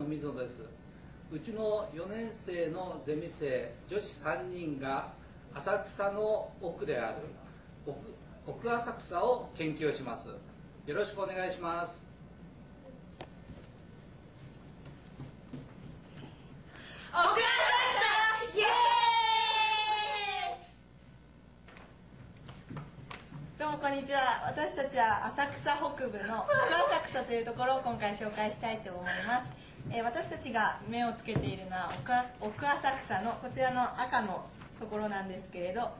[0.00, 0.60] 水野です。
[1.30, 5.12] うちの4年生のゼミ生女子3人が
[5.54, 7.18] 浅草の奥である。
[7.86, 7.98] 奥
[8.46, 10.28] 奥浅草を研究します。
[10.28, 12.02] よろしくお願いします。
[17.12, 17.40] 奥浅草
[18.58, 18.70] イエーイ。
[23.58, 24.20] どうもこんにちは。
[24.48, 29.46] 私たちは浅草北部の奥浅草というところを今回紹介したいと思います、
[29.90, 31.90] えー私たちが目をつけているのは
[32.40, 34.46] 奥奥浅草のこちらの赤の
[34.80, 35.90] ところなんですけれど、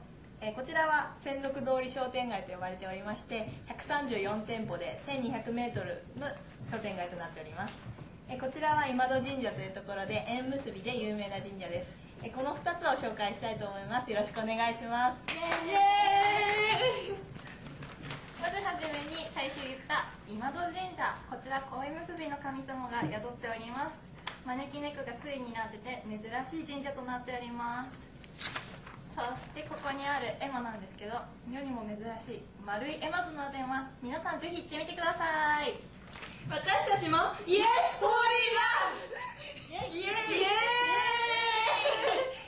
[0.41, 6.27] えーこちらは専属通り商店街と呼ばれておりまして134店舗で 1200m の
[6.69, 7.73] 商店街となっております。
[8.27, 11.89] えこちらは今戸神社というところで縁結びで有名な神社です。
[12.23, 14.09] えこの2つを紹介したいと思います。
[14.11, 15.35] よろしくお願いします。
[15.35, 17.35] イエーイ。
[18.41, 23.93] まずはじめに最初言った今戸神社こちら恋結びの神様が宿っております。
[24.45, 27.93] 招き猫がついになってて珍しい神社となっております。
[29.13, 33.91] そしてここにある絵馬なんですけど世にも珍しい丸い絵馬となっています。
[34.01, 35.77] 皆さんぜひ行ってみてください。
[36.49, 37.65] 私たちもイエ
[37.97, 39.09] スォーリーラブ
[39.69, 40.49] イエーイイエー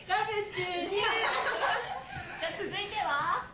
[0.05, 3.45] イラブチューニじゃあ続いては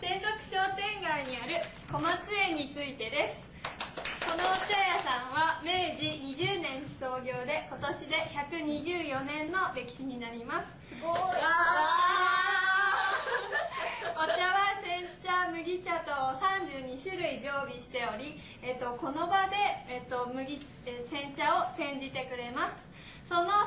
[0.00, 1.60] 専属商店街にある
[1.92, 3.44] 小松園についてです。
[4.24, 10.96] このお茶屋さんは明治20年創業で今年で124年の歴史になります。
[10.96, 11.12] すごい。
[11.12, 11.20] お
[14.32, 19.60] 茶は煎茶麦茶と32種類常備しており、えっと、この場で、
[19.92, 22.80] えっと、麦え煎茶を煎じてくれます。
[23.28, 23.65] その、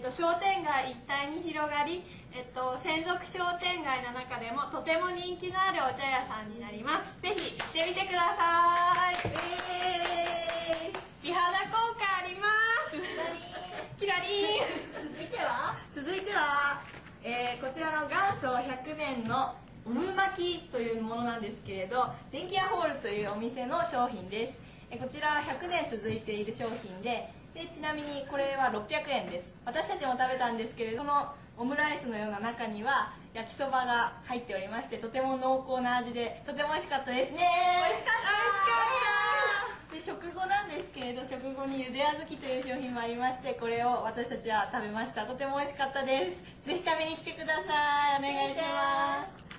[0.00, 7.20] っと、商店街一帯に広がり、えっと、専属商店街の中でもとても人気のあるお茶屋さんになります。
[7.20, 9.16] ぜひ行ってみてください。
[11.22, 12.48] 美肌効果ありま
[12.88, 12.96] す。
[14.00, 14.64] キラリン。
[15.04, 15.76] 続いては？
[15.94, 16.80] 続いては、
[17.22, 24.54] えーこちらの元祖100年のオム巻きというものなんですけれど電気屋ホールというお店の商品です、
[24.90, 29.52] えーこちらは100年続いている商品ででちなみにこれは600円です。
[29.64, 37.38] 私たちも食べたんですけれどこのオムライスのような中には焼きそばが入っておりましてとても濃厚な味でとても美味しかったですね。
[37.88, 38.22] 美味しかっ
[39.90, 45.26] たで食後なんですけれど食後にゆであずきという商品もありましてこれを私たちは食べました。
[45.26, 46.38] とても美味しかったです。
[46.64, 48.18] ぜひ食べに来てください。
[48.18, 49.49] お願いします